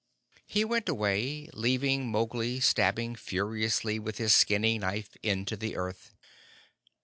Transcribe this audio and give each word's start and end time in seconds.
He 0.47 0.65
went 0.65 0.89
away, 0.89 1.47
leaving 1.53 2.09
Mowgli 2.09 2.59
stabbing 2.59 3.15
furiously 3.15 3.99
with 3.99 4.17
his 4.17 4.33
skinning 4.33 4.81
knife 4.81 5.15
into 5.21 5.55
the 5.55 5.75
earth. 5.75 6.15